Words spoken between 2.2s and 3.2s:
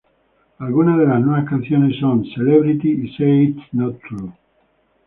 "C-lebrity" y